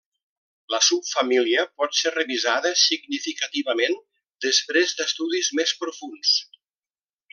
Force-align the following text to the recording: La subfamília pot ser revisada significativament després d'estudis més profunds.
La 0.75 0.77
subfamília 0.85 1.65
pot 1.81 1.97
ser 1.99 2.13
revisada 2.15 2.71
significativament 2.85 3.99
després 4.47 4.97
d'estudis 5.03 5.53
més 5.61 5.75
profunds. 5.85 6.33